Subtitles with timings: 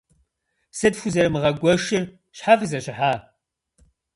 [0.77, 2.03] -Сыт фхузэрымыгъэгуэшыр?
[2.37, 3.13] Щхьэ фызэщыхьа?